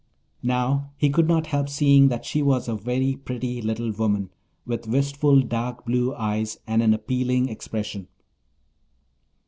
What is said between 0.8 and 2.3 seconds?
he could not help seeing that